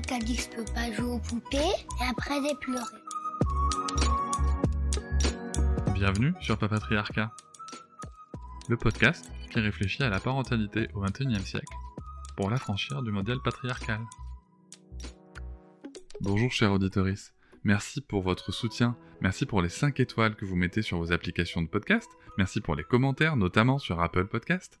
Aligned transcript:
Avec 0.00 0.08
quelqu'un 0.08 0.24
qui 0.24 0.32
a 0.32 0.36
dit 0.36 0.48
que 0.48 0.72
pas 0.72 0.92
jouer 0.92 1.10
aux 1.12 1.18
poupées 1.18 1.58
et 1.58 2.04
après 2.08 2.36
j'ai 2.42 2.54
pleuré. 2.54 2.84
Bienvenue 5.92 6.32
sur 6.40 6.56
Papatriarcat, 6.56 7.30
le 8.70 8.78
podcast 8.78 9.30
qui 9.50 9.60
réfléchit 9.60 10.02
à 10.02 10.08
la 10.08 10.18
parentalité 10.18 10.88
au 10.94 11.02
XXIe 11.02 11.44
siècle 11.44 11.74
pour 12.34 12.48
l'affranchir 12.48 13.02
du 13.02 13.10
modèle 13.10 13.40
patriarcal. 13.44 14.00
Bonjour 16.22 16.50
chers 16.50 16.72
auditoris, 16.72 17.34
merci 17.64 18.00
pour 18.00 18.22
votre 18.22 18.52
soutien, 18.52 18.96
merci 19.20 19.44
pour 19.44 19.60
les 19.60 19.68
5 19.68 20.00
étoiles 20.00 20.34
que 20.34 20.46
vous 20.46 20.56
mettez 20.56 20.80
sur 20.80 20.96
vos 20.96 21.12
applications 21.12 21.60
de 21.60 21.68
podcast, 21.68 22.08
merci 22.38 22.62
pour 22.62 22.74
les 22.74 22.84
commentaires, 22.84 23.36
notamment 23.36 23.78
sur 23.78 24.00
Apple 24.00 24.28
Podcast. 24.28 24.80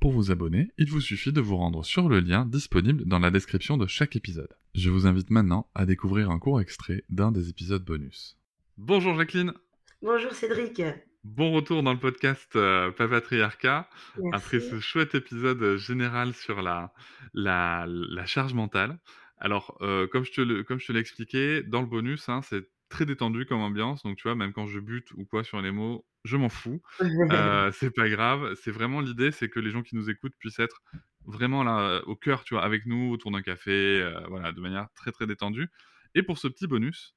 Pour 0.00 0.12
vous 0.12 0.30
abonner, 0.30 0.70
il 0.78 0.88
vous 0.90 1.00
suffit 1.00 1.32
de 1.32 1.40
vous 1.40 1.56
rendre 1.56 1.84
sur 1.84 2.08
le 2.08 2.20
lien 2.20 2.46
disponible 2.46 3.04
dans 3.04 3.18
la 3.18 3.30
description 3.30 3.76
de 3.76 3.86
chaque 3.88 4.14
épisode. 4.14 4.52
Je 4.74 4.90
vous 4.90 5.06
invite 5.06 5.30
maintenant 5.30 5.68
à 5.74 5.86
découvrir 5.86 6.30
un 6.30 6.38
court 6.38 6.60
extrait 6.60 7.02
d'un 7.08 7.32
des 7.32 7.48
épisodes 7.48 7.84
bonus. 7.84 8.36
Bonjour 8.76 9.16
Jacqueline 9.16 9.52
Bonjour 10.00 10.32
Cédric. 10.32 10.80
Bon 11.24 11.52
retour 11.52 11.82
dans 11.82 11.92
le 11.92 11.98
podcast 11.98 12.54
euh, 12.54 12.92
Papatriarcat. 12.92 13.88
Merci. 14.22 14.30
Après 14.36 14.60
ce 14.60 14.78
chouette 14.78 15.16
épisode 15.16 15.76
général 15.76 16.32
sur 16.32 16.62
la, 16.62 16.92
la, 17.34 17.84
la 17.88 18.24
charge 18.24 18.54
mentale. 18.54 18.98
Alors, 19.40 19.76
euh, 19.80 20.06
comme 20.06 20.24
je 20.24 20.30
te 20.32 20.40
le- 20.40 20.62
comme 20.62 20.78
je 20.78 20.86
te 20.86 20.92
l'ai 20.92 21.00
expliqué, 21.00 21.62
dans 21.64 21.80
le 21.80 21.86
bonus, 21.88 22.28
hein, 22.28 22.40
c'est 22.42 22.68
très 22.88 23.06
détendu 23.06 23.46
comme 23.46 23.60
ambiance. 23.60 24.02
Donc, 24.02 24.16
tu 24.16 24.24
vois, 24.24 24.34
même 24.34 24.52
quand 24.52 24.66
je 24.66 24.80
bute 24.80 25.10
ou 25.12 25.24
quoi 25.24 25.44
sur 25.44 25.60
les 25.60 25.70
mots, 25.70 26.06
je 26.24 26.36
m'en 26.36 26.48
fous. 26.48 26.80
Euh, 27.32 27.70
c'est 27.72 27.90
pas 27.94 28.08
grave. 28.08 28.54
C'est 28.62 28.70
vraiment 28.70 29.00
l'idée, 29.00 29.30
c'est 29.32 29.48
que 29.48 29.60
les 29.60 29.70
gens 29.70 29.82
qui 29.82 29.96
nous 29.96 30.10
écoutent 30.10 30.34
puissent 30.38 30.58
être 30.58 30.82
vraiment 31.26 31.62
là 31.62 32.00
au 32.06 32.16
cœur, 32.16 32.44
tu 32.44 32.54
vois, 32.54 32.64
avec 32.64 32.86
nous 32.86 33.10
autour 33.12 33.30
d'un 33.30 33.42
café, 33.42 34.00
euh, 34.00 34.20
voilà, 34.28 34.52
de 34.52 34.60
manière 34.60 34.88
très 34.94 35.12
très 35.12 35.26
détendue. 35.26 35.68
Et 36.14 36.22
pour 36.22 36.38
ce 36.38 36.48
petit 36.48 36.66
bonus, 36.66 37.14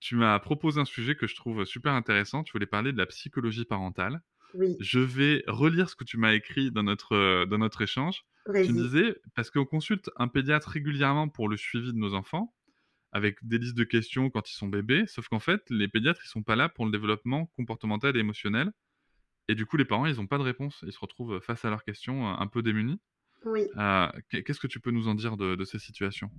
tu 0.00 0.16
m'as 0.16 0.38
proposé 0.38 0.80
un 0.80 0.84
sujet 0.84 1.14
que 1.14 1.26
je 1.26 1.34
trouve 1.34 1.64
super 1.64 1.92
intéressant. 1.94 2.44
Tu 2.44 2.52
voulais 2.52 2.66
parler 2.66 2.92
de 2.92 2.98
la 2.98 3.06
psychologie 3.06 3.64
parentale. 3.64 4.20
oui, 4.54 4.76
Je 4.80 5.00
vais 5.00 5.42
relire 5.46 5.88
ce 5.88 5.96
que 5.96 6.04
tu 6.04 6.18
m'as 6.18 6.34
écrit 6.34 6.70
dans 6.70 6.82
notre, 6.82 7.14
euh, 7.14 7.46
dans 7.46 7.58
notre 7.58 7.80
échange. 7.82 8.24
Tu 8.46 8.72
me 8.74 8.82
disais, 8.82 9.16
parce 9.34 9.50
qu'on 9.50 9.64
consulte 9.64 10.10
un 10.16 10.28
pédiatre 10.28 10.68
régulièrement 10.68 11.28
pour 11.30 11.48
le 11.48 11.56
suivi 11.56 11.92
de 11.92 11.98
nos 11.98 12.12
enfants, 12.12 12.54
avec 13.14 13.38
des 13.42 13.56
listes 13.58 13.76
de 13.76 13.84
questions 13.84 14.28
quand 14.28 14.50
ils 14.50 14.54
sont 14.54 14.68
bébés, 14.68 15.04
sauf 15.06 15.28
qu'en 15.28 15.40
fait, 15.40 15.62
les 15.70 15.88
pédiatres, 15.88 16.20
ils 16.24 16.28
sont 16.28 16.42
pas 16.42 16.56
là 16.56 16.68
pour 16.68 16.84
le 16.84 16.92
développement 16.92 17.46
comportemental 17.56 18.14
et 18.16 18.20
émotionnel. 18.20 18.70
Et 19.48 19.54
du 19.54 19.64
coup, 19.66 19.76
les 19.78 19.84
parents, 19.86 20.04
ils 20.06 20.16
n'ont 20.16 20.26
pas 20.26 20.38
de 20.38 20.42
réponse. 20.42 20.84
Ils 20.86 20.92
se 20.92 20.98
retrouvent 20.98 21.40
face 21.40 21.64
à 21.64 21.70
leurs 21.70 21.84
questions 21.84 22.28
euh, 22.28 22.34
un 22.38 22.46
peu 22.48 22.62
démunis. 22.62 23.00
Oui. 23.44 23.68
Euh, 23.76 24.08
qu'est- 24.30 24.42
Qu'est-ce 24.42 24.60
que 24.60 24.66
tu 24.66 24.80
peux 24.80 24.90
nous 24.90 25.06
en 25.08 25.14
dire 25.14 25.36
de, 25.36 25.54
de 25.54 25.64
ces 25.64 25.78
situations? 25.78 26.30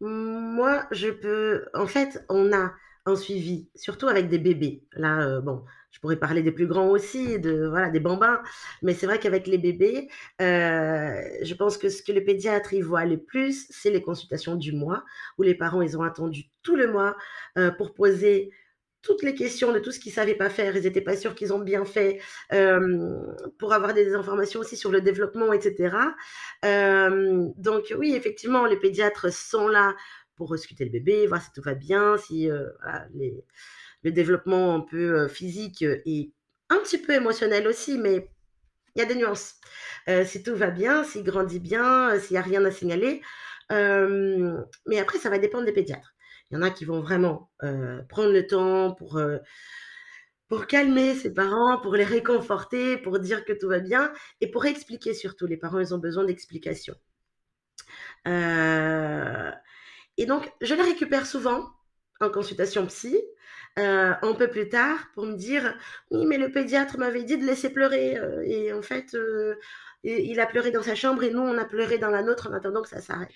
Moi, 0.00 0.86
je 0.90 1.08
peux. 1.08 1.66
En 1.74 1.86
fait, 1.86 2.24
on 2.28 2.52
a 2.52 2.72
un 3.06 3.16
suivi, 3.16 3.68
surtout 3.74 4.08
avec 4.08 4.28
des 4.28 4.38
bébés. 4.38 4.82
Là, 4.92 5.22
euh, 5.22 5.40
bon, 5.40 5.64
je 5.90 6.00
pourrais 6.00 6.16
parler 6.16 6.42
des 6.42 6.50
plus 6.50 6.66
grands 6.66 6.88
aussi, 6.90 7.38
de 7.38 7.66
voilà, 7.68 7.88
des 7.88 8.00
bambins. 8.00 8.42
Mais 8.82 8.94
c'est 8.94 9.06
vrai 9.06 9.18
qu'avec 9.18 9.46
les 9.46 9.58
bébés, 9.58 10.08
euh, 10.42 11.22
je 11.42 11.54
pense 11.54 11.78
que 11.78 11.88
ce 11.88 12.02
que 12.02 12.12
les 12.12 12.20
pédiatres 12.20 12.74
y 12.74 12.80
voient 12.82 13.04
le 13.04 13.18
plus, 13.18 13.66
c'est 13.70 13.90
les 13.90 14.02
consultations 14.02 14.56
du 14.56 14.72
mois, 14.72 15.04
où 15.38 15.42
les 15.42 15.54
parents 15.54 15.82
ils 15.82 15.96
ont 15.96 16.02
attendu 16.02 16.50
tout 16.62 16.76
le 16.76 16.90
mois 16.90 17.16
euh, 17.56 17.70
pour 17.70 17.94
poser 17.94 18.50
toutes 19.02 19.22
les 19.22 19.36
questions 19.36 19.72
de 19.72 19.78
tout 19.78 19.92
ce 19.92 20.00
qu'ils 20.00 20.10
savaient 20.10 20.34
pas 20.34 20.50
faire, 20.50 20.76
ils 20.76 20.82
n'étaient 20.82 21.00
pas 21.00 21.16
sûrs 21.16 21.36
qu'ils 21.36 21.52
ont 21.52 21.60
bien 21.60 21.84
fait, 21.84 22.20
pour 23.56 23.72
avoir 23.72 23.94
des 23.94 24.16
informations 24.16 24.58
aussi 24.58 24.76
sur 24.76 24.90
le 24.90 25.00
développement, 25.00 25.52
etc. 25.52 25.96
Donc 26.64 27.94
oui, 27.96 28.16
effectivement, 28.16 28.66
les 28.66 28.76
pédiatres 28.76 29.32
sont 29.32 29.68
là 29.68 29.94
pour 30.36 30.50
ausculter 30.50 30.84
le 30.84 30.90
bébé, 30.90 31.26
voir 31.26 31.42
si 31.42 31.50
tout 31.52 31.62
va 31.62 31.74
bien, 31.74 32.16
si 32.18 32.50
euh, 32.50 32.68
le 34.02 34.12
développement 34.12 34.74
un 34.74 34.80
peu 34.80 35.20
euh, 35.20 35.28
physique 35.28 35.82
et 35.82 36.32
un 36.68 36.78
petit 36.78 36.98
peu 36.98 37.14
émotionnel 37.14 37.66
aussi, 37.66 37.98
mais 37.98 38.28
il 38.94 39.00
y 39.00 39.02
a 39.02 39.06
des 39.06 39.14
nuances. 39.14 39.54
Euh, 40.08 40.24
si 40.24 40.42
tout 40.42 40.56
va 40.56 40.70
bien, 40.70 41.04
s'il 41.04 41.22
grandit 41.22 41.60
bien, 41.60 42.14
euh, 42.14 42.20
s'il 42.20 42.34
n'y 42.34 42.38
a 42.38 42.42
rien 42.42 42.64
à 42.64 42.70
signaler. 42.70 43.22
Euh, 43.72 44.58
mais 44.86 44.98
après, 44.98 45.18
ça 45.18 45.28
va 45.30 45.38
dépendre 45.38 45.66
des 45.66 45.72
pédiatres. 45.72 46.14
Il 46.50 46.54
y 46.54 46.56
en 46.56 46.62
a 46.62 46.70
qui 46.70 46.84
vont 46.84 47.00
vraiment 47.00 47.50
euh, 47.62 48.02
prendre 48.08 48.32
le 48.32 48.46
temps 48.46 48.94
pour, 48.94 49.18
euh, 49.18 49.38
pour 50.48 50.66
calmer 50.66 51.14
ses 51.14 51.32
parents, 51.34 51.78
pour 51.80 51.94
les 51.94 52.04
réconforter, 52.04 52.96
pour 52.96 53.18
dire 53.18 53.44
que 53.44 53.52
tout 53.52 53.68
va 53.68 53.80
bien 53.80 54.12
et 54.40 54.50
pour 54.50 54.64
expliquer 54.64 55.12
surtout. 55.12 55.46
Les 55.46 55.56
parents, 55.56 55.80
ils 55.80 55.94
ont 55.94 55.98
besoin 55.98 56.24
d'explications. 56.24 56.96
Euh, 58.26 59.50
et 60.16 60.26
donc, 60.26 60.50
je 60.60 60.74
les 60.74 60.82
récupère 60.82 61.26
souvent 61.26 61.70
en 62.20 62.30
consultation 62.30 62.86
psy, 62.86 63.16
euh, 63.78 64.14
un 64.22 64.34
peu 64.34 64.48
plus 64.48 64.68
tard, 64.68 64.98
pour 65.14 65.26
me 65.26 65.36
dire 65.36 65.76
Oui, 66.10 66.24
mais 66.26 66.38
le 66.38 66.50
pédiatre 66.50 66.98
m'avait 66.98 67.24
dit 67.24 67.36
de 67.36 67.44
laisser 67.44 67.70
pleurer. 67.70 68.16
euh, 68.18 68.42
et 68.44 68.72
en 68.72 68.82
fait, 68.82 69.14
euh, 69.14 69.56
il 70.04 70.40
a 70.40 70.46
pleuré 70.46 70.70
dans 70.70 70.82
sa 70.82 70.94
chambre 70.94 71.22
et 71.24 71.30
nous, 71.30 71.40
on 71.40 71.58
a 71.58 71.64
pleuré 71.64 71.98
dans 71.98 72.10
la 72.10 72.22
nôtre 72.22 72.48
en 72.48 72.54
attendant 72.54 72.82
que 72.82 72.88
ça 72.88 73.00
s'arrête. 73.00 73.32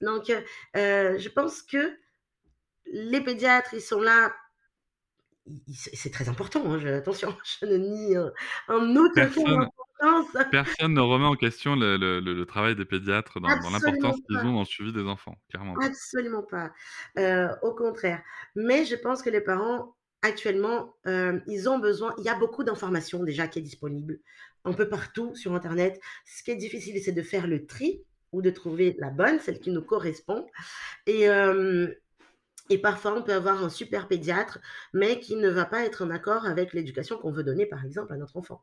Donc, 0.00 0.26
je 0.74 1.28
pense 1.28 1.62
que 1.62 1.92
les 2.86 3.20
pédiatres, 3.20 3.74
ils 3.74 3.80
sont 3.80 4.00
là. 4.00 4.32
C'est 5.74 6.12
très 6.12 6.28
important, 6.28 6.62
hein, 6.70 6.84
attention, 6.94 7.34
je 7.60 7.66
ne 7.66 7.76
nie 7.76 8.16
euh, 8.16 8.30
en 8.68 9.08
cas 9.14 9.28
Personne- 10.50 10.94
ne 10.94 11.00
remet 11.00 11.24
en 11.26 11.34
question 11.34 11.74
le, 11.76 11.96
le- 11.96 12.20
le- 12.20 12.34
le 12.34 12.46
travail 12.46 12.76
des 12.76 12.84
pédiatres 12.84 13.40
dans, 13.40 13.48
l'importance 13.48 14.16
qu'ils 14.26 14.38
ont 14.38 14.52
dans 14.52 14.60
le 14.60 14.64
suivi 14.64 14.92
des 14.92 15.02
enfants, 15.02 15.36
clairement. 15.50 15.74
Absolument 15.82 16.42
pas. 16.42 16.72
Euh, 17.18 17.48
au 17.62 17.74
contraire. 17.74 18.22
Mais 18.54 18.84
je 18.84 18.94
pense 18.94 19.22
que 19.22 19.30
les 19.30 19.40
parents, 19.40 19.96
actuellement, 20.22 20.94
euh, 21.06 21.40
ils 21.46 21.68
ont 21.68 21.78
besoin. 21.78 22.14
Il 22.18 22.24
y 22.24 22.28
a 22.28 22.38
beaucoup 22.38 22.64
d'informations 22.64 23.24
déjà 23.24 23.48
qui 23.48 23.58
est 23.58 23.62
disponible 23.62 24.18
un 24.64 24.72
peu 24.72 24.88
partout 24.88 25.34
sur 25.34 25.54
Internet. 25.54 26.00
Ce 26.26 26.42
qui 26.42 26.50
est 26.50 26.56
difficile, 26.56 27.00
c'est 27.02 27.12
de 27.12 27.22
faire 27.22 27.46
le 27.46 27.66
tri 27.66 28.02
ou 28.32 28.42
de 28.42 28.50
trouver 28.50 28.96
la 28.98 29.10
bonne, 29.10 29.40
celle 29.40 29.58
qui 29.58 29.70
nous 29.70 29.82
correspond. 29.82 30.46
Et, 31.06 31.28
euh, 31.28 31.88
et 32.68 32.78
parfois, 32.78 33.14
on 33.16 33.22
peut 33.22 33.32
avoir 33.32 33.64
un 33.64 33.70
super 33.70 34.06
pédiatre, 34.08 34.58
mais 34.92 35.18
qui 35.20 35.36
ne 35.36 35.48
va 35.48 35.64
pas 35.64 35.84
être 35.86 36.04
en 36.04 36.10
accord 36.10 36.44
avec 36.44 36.74
l'éducation 36.74 37.16
qu'on 37.16 37.30
veut 37.32 37.44
donner, 37.44 37.64
par 37.64 37.84
exemple, 37.84 38.12
à 38.12 38.16
notre 38.16 38.36
enfant. 38.36 38.62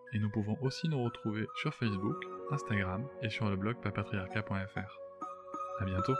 et 0.13 0.19
nous 0.19 0.29
pouvons 0.29 0.57
aussi 0.61 0.87
nous 0.89 1.03
retrouver 1.03 1.45
sur 1.61 1.73
Facebook, 1.73 2.17
Instagram 2.51 3.07
et 3.21 3.29
sur 3.29 3.49
le 3.49 3.55
blog 3.55 3.77
papatriarca.fr. 3.81 4.99
À 5.79 5.85
bientôt! 5.85 6.15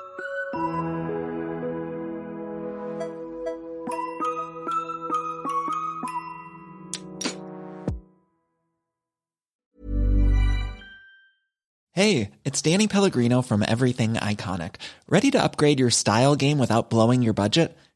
Hey, 11.94 12.32
it's 12.46 12.62
Danny 12.62 12.88
Pellegrino 12.88 13.42
from 13.42 13.64
Everything 13.68 14.14
Iconic. 14.14 14.76
Ready 15.08 15.30
to 15.32 15.44
upgrade 15.44 15.80
your 15.80 15.92
style 15.92 16.36
game 16.36 16.58
without 16.58 16.90
blowing 16.90 17.22
your 17.22 17.34
budget? 17.34 17.78